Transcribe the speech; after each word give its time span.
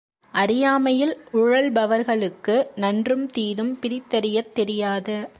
அறியாமையில் 0.33 1.17
உழல்பவர்களுக்கு 1.33 2.67
நன்றும் 2.75 3.27
தீதும் 3.27 3.79
பிரித்தறியத் 3.81 4.51
தெரியாது. 4.53 5.29